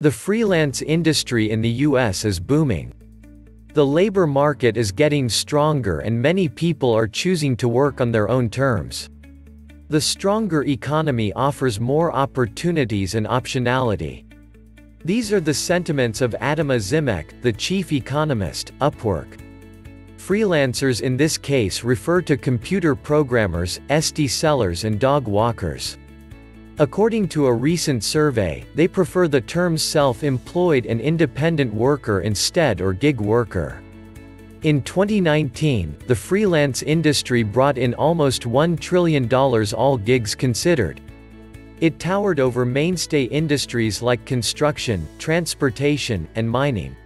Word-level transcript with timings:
The 0.00 0.12
freelance 0.12 0.80
industry 0.80 1.50
in 1.50 1.60
the 1.60 1.82
US 1.88 2.24
is 2.24 2.38
booming. 2.38 2.92
The 3.74 3.84
labor 3.84 4.28
market 4.28 4.76
is 4.76 4.92
getting 4.92 5.28
stronger 5.28 5.98
and 5.98 6.22
many 6.22 6.48
people 6.48 6.92
are 6.92 7.08
choosing 7.08 7.56
to 7.56 7.66
work 7.66 8.00
on 8.00 8.12
their 8.12 8.28
own 8.28 8.48
terms. 8.48 9.10
The 9.88 10.00
stronger 10.00 10.62
economy 10.62 11.32
offers 11.32 11.80
more 11.80 12.14
opportunities 12.14 13.16
and 13.16 13.26
optionality. 13.26 14.24
These 15.04 15.32
are 15.32 15.40
the 15.40 15.52
sentiments 15.52 16.20
of 16.20 16.36
Adam 16.38 16.68
Ozimek, 16.68 17.42
the 17.42 17.52
chief 17.52 17.92
economist, 17.92 18.70
Upwork. 18.78 19.40
Freelancers 20.16 21.00
in 21.00 21.16
this 21.16 21.36
case 21.36 21.82
refer 21.82 22.22
to 22.22 22.36
computer 22.36 22.94
programmers, 22.94 23.80
Etsy 23.90 24.30
sellers 24.30 24.84
and 24.84 25.00
dog 25.00 25.26
walkers. 25.26 25.98
According 26.80 27.26
to 27.30 27.46
a 27.46 27.52
recent 27.52 28.04
survey, 28.04 28.64
they 28.76 28.86
prefer 28.86 29.26
the 29.26 29.40
terms 29.40 29.82
self-employed 29.82 30.86
and 30.86 31.00
independent 31.00 31.74
worker 31.74 32.20
instead 32.20 32.80
or 32.80 32.92
gig 32.92 33.20
worker. 33.20 33.82
In 34.62 34.82
2019, 34.82 35.96
the 36.06 36.14
freelance 36.14 36.82
industry 36.84 37.42
brought 37.42 37.78
in 37.78 37.94
almost 37.94 38.42
$1 38.42 38.78
trillion 38.78 39.32
all 39.34 39.96
gigs 39.96 40.36
considered. 40.36 41.00
It 41.80 41.98
towered 41.98 42.38
over 42.38 42.64
mainstay 42.64 43.24
industries 43.24 44.00
like 44.00 44.24
construction, 44.24 45.04
transportation, 45.18 46.28
and 46.36 46.48
mining. 46.48 46.96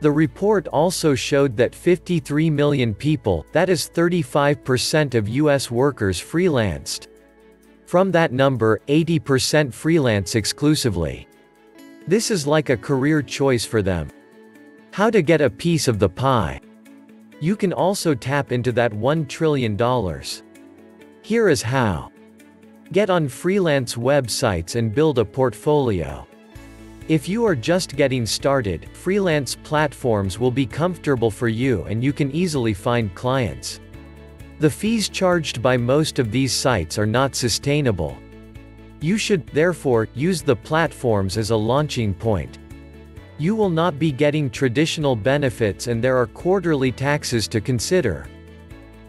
The 0.00 0.12
report 0.12 0.68
also 0.68 1.16
showed 1.16 1.56
that 1.56 1.74
53 1.74 2.50
million 2.50 2.94
people, 2.94 3.46
that 3.50 3.68
is 3.68 3.90
35% 3.92 5.14
of 5.16 5.28
US 5.28 5.72
workers 5.72 6.20
freelanced. 6.20 7.08
From 7.92 8.10
that 8.12 8.32
number, 8.32 8.80
80% 8.88 9.70
freelance 9.74 10.34
exclusively. 10.34 11.28
This 12.06 12.30
is 12.30 12.46
like 12.46 12.70
a 12.70 12.76
career 12.78 13.20
choice 13.20 13.66
for 13.66 13.82
them. 13.82 14.08
How 14.92 15.10
to 15.10 15.20
get 15.20 15.42
a 15.42 15.50
piece 15.50 15.88
of 15.88 15.98
the 15.98 16.08
pie. 16.08 16.62
You 17.38 17.54
can 17.54 17.70
also 17.70 18.14
tap 18.14 18.50
into 18.50 18.72
that 18.72 18.92
$1 18.92 19.28
trillion. 19.28 19.76
Here 21.20 21.50
is 21.50 21.60
how. 21.60 22.10
Get 22.92 23.10
on 23.10 23.28
freelance 23.28 23.94
websites 23.94 24.74
and 24.74 24.94
build 24.94 25.18
a 25.18 25.24
portfolio. 25.26 26.26
If 27.08 27.28
you 27.28 27.44
are 27.44 27.54
just 27.54 27.94
getting 27.94 28.24
started, 28.24 28.88
freelance 28.94 29.54
platforms 29.54 30.38
will 30.38 30.50
be 30.50 30.64
comfortable 30.64 31.30
for 31.30 31.48
you 31.48 31.82
and 31.82 32.02
you 32.02 32.14
can 32.14 32.30
easily 32.30 32.72
find 32.72 33.14
clients. 33.14 33.80
The 34.62 34.70
fees 34.70 35.08
charged 35.08 35.60
by 35.60 35.76
most 35.76 36.20
of 36.20 36.30
these 36.30 36.52
sites 36.52 36.96
are 36.96 37.04
not 37.04 37.34
sustainable. 37.34 38.16
You 39.00 39.18
should, 39.18 39.44
therefore, 39.48 40.06
use 40.14 40.40
the 40.40 40.54
platforms 40.54 41.36
as 41.36 41.50
a 41.50 41.56
launching 41.56 42.14
point. 42.14 42.60
You 43.38 43.56
will 43.56 43.70
not 43.70 43.98
be 43.98 44.12
getting 44.12 44.48
traditional 44.48 45.16
benefits 45.16 45.88
and 45.88 46.00
there 46.00 46.16
are 46.16 46.28
quarterly 46.28 46.92
taxes 46.92 47.48
to 47.48 47.60
consider. 47.60 48.28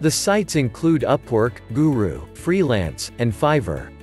The 0.02 0.10
sites 0.10 0.56
include 0.56 1.04
Upwork, 1.04 1.60
Guru, 1.72 2.26
Freelance, 2.34 3.12
and 3.20 3.32
Fiverr. 3.32 3.94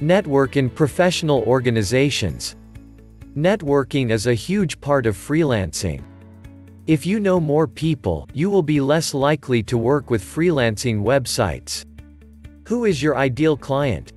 Network 0.00 0.56
in 0.56 0.68
professional 0.68 1.44
organizations. 1.44 2.56
Networking 3.36 4.10
is 4.10 4.26
a 4.26 4.34
huge 4.34 4.80
part 4.80 5.06
of 5.06 5.16
freelancing. 5.16 6.02
If 6.92 7.06
you 7.06 7.20
know 7.20 7.40
more 7.40 7.66
people, 7.66 8.28
you 8.34 8.50
will 8.50 8.62
be 8.62 8.78
less 8.78 9.14
likely 9.14 9.62
to 9.62 9.78
work 9.78 10.10
with 10.10 10.22
freelancing 10.22 11.00
websites. 11.00 11.86
Who 12.68 12.84
is 12.84 13.02
your 13.02 13.16
ideal 13.16 13.56
client? 13.56 14.12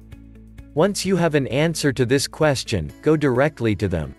Once 0.74 1.06
you 1.06 1.16
have 1.16 1.36
an 1.36 1.48
answer 1.48 1.94
to 1.94 2.06
this 2.06 2.28
question, 2.28 2.92
go 3.02 3.16
directly 3.16 3.78
to 3.78 3.88
them. 3.88 4.14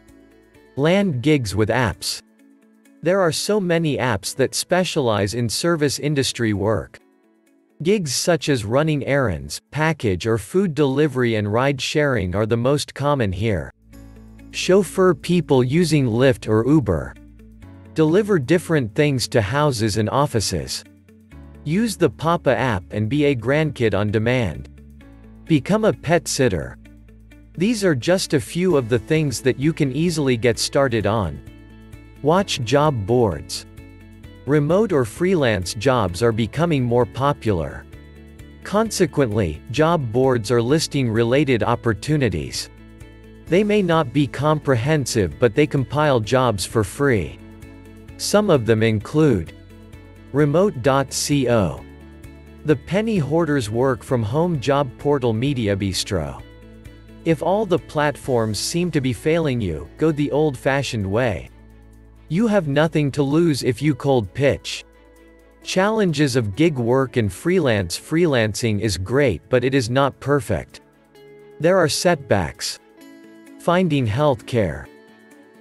Land 0.77 1.21
gigs 1.21 1.55
with 1.55 1.69
apps. 1.69 2.23
There 3.03 3.21
are 3.21 3.31
so 3.31 3.61
many 3.61 3.99
apps 3.99 4.35
that 4.37 4.55
specialize 4.55 5.35
in 5.35 5.51
service 5.51 5.99
industry 5.99 6.55
work. 6.55 6.99
Gigs 7.83 8.15
such 8.15 8.49
as 8.49 8.65
running 8.65 9.05
errands, 9.05 9.61
package 9.71 10.27
or 10.27 10.39
food 10.39 10.75
delivery 10.75 11.35
and 11.35 11.53
ride 11.53 11.79
sharing 11.79 12.35
are 12.35 12.47
the 12.47 12.57
most 12.57 12.95
common 12.95 13.33
here. 13.33 13.71
Chauffeur 14.53 15.13
people 15.13 15.63
using 15.63 16.07
Lyft 16.07 16.49
or 16.49 16.67
Uber. 16.67 17.13
Deliver 17.97 18.39
different 18.39 18.95
things 18.95 19.27
to 19.29 19.41
houses 19.41 19.97
and 19.97 20.11
offices. 20.11 20.85
Use 21.65 21.97
the 21.97 22.11
Papa 22.11 22.55
app 22.55 22.85
and 22.91 23.09
be 23.09 23.25
a 23.25 23.35
grandkid 23.35 23.95
on 23.95 24.11
demand. 24.11 24.69
Become 25.47 25.87
a 25.87 25.95
pet 25.95 26.29
sitter. 26.29 26.77
These 27.57 27.83
are 27.85 27.95
just 27.95 28.35
a 28.35 28.39
few 28.39 28.77
of 28.77 28.91
the 28.91 28.99
things 28.99 29.41
that 29.41 29.59
you 29.59 29.73
can 29.73 29.93
easily 29.93 30.37
get 30.37 30.59
started 30.59 31.07
on. 31.07 31.41
Watch 32.21 32.61
job 32.65 33.07
boards. 33.07 33.65
Remote 34.45 34.93
or 34.93 35.07
freelance 35.07 35.73
jobs 35.73 36.23
are 36.23 36.33
becoming 36.33 36.85
more 36.85 37.07
popular. 37.07 37.87
Consequently, 38.63 39.63
job 39.71 40.13
boards 40.13 40.51
are 40.51 40.61
listing 40.61 41.09
related 41.09 41.63
opportunities. 41.63 42.69
They 43.47 43.65
may 43.65 43.81
not 43.81 44.13
be 44.13 44.27
comprehensive 44.27 45.39
but 45.39 45.55
they 45.55 45.67
compile 45.67 46.21
jobs 46.21 46.67
for 46.67 46.85
free. 46.85 47.39
Some 48.17 48.51
of 48.51 48.67
them 48.67 48.83
include 48.83 49.53
Remote.co. 50.33 51.85
The 52.65 52.77
Penny 52.77 53.19
Hoarder's 53.19 53.71
work 53.71 54.03
from 54.03 54.23
home 54.23 54.61
job 54.61 54.91
portal 54.99 55.33
Media 55.33 55.77
Bistro. 55.77 56.43
If 57.25 57.43
all 57.43 57.67
the 57.67 57.79
platforms 57.79 58.59
seem 58.59 58.91
to 58.93 59.01
be 59.01 59.13
failing 59.13 59.61
you, 59.61 59.89
go 59.99 60.13
the 60.13 60.31
old-fashioned 60.31 61.07
way. 61.07 61.51
You 62.29 62.47
have 62.47 62.69
nothing 62.69 63.13
to 63.13 63.23
lose 63.23 63.63
if 63.63 63.81
you 63.81 63.95
cold 63.95 64.33
pitch. 64.35 64.85
Challenges 65.63 66.37
of 66.37 66.57
gig 66.57 66.79
work 66.79 67.17
and 67.17 67.33
freelance 67.33 67.99
freelancing 67.99 68.81
is 68.81 68.97
great 68.97 69.43
but 69.49 69.65
it 69.65 69.75
is 69.75 69.91
not 69.91 70.19
perfect. 70.21 70.81
There 71.61 71.77
are 71.77 71.89
setbacks. 71.89 72.79
Finding 73.59 74.07
health 74.07 74.47
care. 74.47 74.89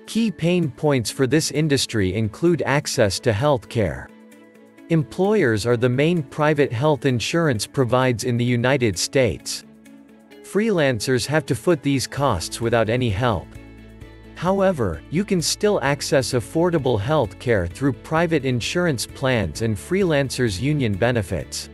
Key 0.07 0.29
pain 0.29 0.69
points 0.69 1.09
for 1.09 1.25
this 1.25 1.51
industry 1.51 2.13
include 2.13 2.61
access 2.65 3.19
to 3.21 3.33
health 3.33 3.67
care. 3.67 4.07
Employers 4.89 5.65
are 5.65 5.77
the 5.77 5.89
main 5.89 6.21
private 6.21 6.71
health 6.71 7.05
insurance 7.05 7.65
provides 7.65 8.23
in 8.23 8.37
the 8.37 8.45
United 8.45 8.99
States. 8.99 9.65
Freelancers 10.43 11.25
have 11.25 11.43
to 11.47 11.55
foot 11.55 11.81
these 11.81 12.05
costs 12.05 12.61
without 12.61 12.87
any 12.87 13.09
help. 13.09 13.47
However, 14.35 15.01
you 15.09 15.25
can 15.25 15.41
still 15.41 15.81
access 15.81 16.33
affordable 16.33 16.99
health 16.99 17.39
care 17.39 17.65
through 17.65 17.93
private 17.93 18.45
insurance 18.45 19.07
plans 19.07 19.63
and 19.63 19.75
freelancers' 19.75 20.61
union 20.61 20.93
benefits. 20.93 21.69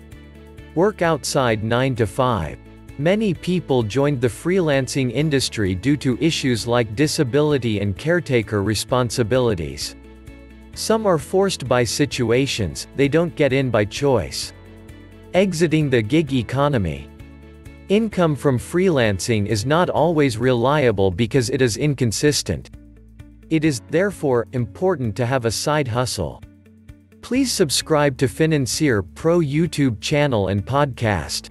Work 0.73 1.01
outside 1.01 1.65
9 1.65 1.95
to 1.97 2.07
5. 2.07 2.57
Many 3.01 3.33
people 3.33 3.81
joined 3.81 4.21
the 4.21 4.27
freelancing 4.27 5.11
industry 5.11 5.73
due 5.73 5.97
to 5.97 6.19
issues 6.21 6.67
like 6.67 6.95
disability 6.95 7.79
and 7.79 7.97
caretaker 7.97 8.61
responsibilities. 8.61 9.95
Some 10.75 11.07
are 11.07 11.17
forced 11.17 11.67
by 11.67 11.83
situations, 11.83 12.85
they 12.95 13.07
don't 13.07 13.35
get 13.35 13.53
in 13.53 13.71
by 13.71 13.85
choice. 13.85 14.53
Exiting 15.33 15.89
the 15.89 16.03
gig 16.03 16.31
economy. 16.31 17.09
Income 17.89 18.35
from 18.35 18.59
freelancing 18.59 19.47
is 19.47 19.65
not 19.65 19.89
always 19.89 20.37
reliable 20.37 21.09
because 21.09 21.49
it 21.49 21.59
is 21.63 21.77
inconsistent. 21.77 22.69
It 23.49 23.65
is, 23.65 23.81
therefore, 23.89 24.45
important 24.51 25.15
to 25.15 25.25
have 25.25 25.45
a 25.45 25.51
side 25.51 25.87
hustle. 25.87 26.43
Please 27.23 27.51
subscribe 27.51 28.15
to 28.19 28.27
Financier 28.27 29.01
Pro 29.01 29.39
YouTube 29.39 29.99
channel 30.01 30.49
and 30.49 30.63
podcast. 30.63 31.49